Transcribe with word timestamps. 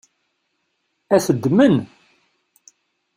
Ad 1.15 1.21
t-ddmen? 1.25 1.75